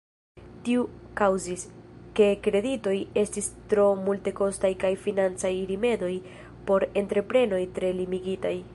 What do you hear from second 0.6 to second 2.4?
Tio kaŭzis, ke